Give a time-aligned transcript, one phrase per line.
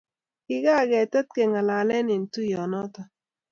[0.45, 3.01] kikakitet kengalale eng tuiyonoto